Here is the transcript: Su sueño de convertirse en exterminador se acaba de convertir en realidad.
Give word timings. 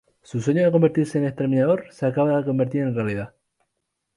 Su 0.23 0.41
sueño 0.41 0.65
de 0.65 0.71
convertirse 0.71 1.19
en 1.19 1.25
exterminador 1.25 1.85
se 1.91 2.07
acaba 2.07 2.35
de 2.39 2.45
convertir 2.45 2.81
en 2.81 2.95
realidad. 2.95 3.35